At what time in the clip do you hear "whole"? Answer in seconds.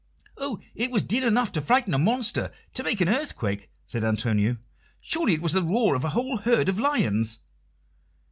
6.09-6.37